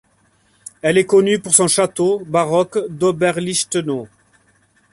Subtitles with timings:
[0.81, 4.07] Elle est connue pour son château baroque d'Oberlichtenau.